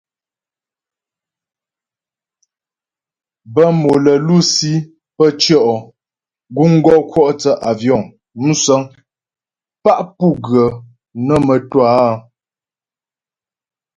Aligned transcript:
Bə́ 3.53 3.67
mò 3.79 3.91
lə́ 4.03 4.17
lusi 4.27 4.71
pə́ 5.17 5.29
tʉɔ' 5.41 5.85
guŋ 6.55 6.71
gɔ 6.85 6.95
kwɔ' 7.11 7.31
thə́ 7.41 7.55
àvyɔ̌ŋ 7.69 8.01
(musə̀ŋ) 8.43 8.81
pá 9.83 9.93
pu 10.17 10.27
gə 10.45 10.63
nə́ 11.25 11.39
mə́twâ 11.47 11.81
áa. 12.01 12.13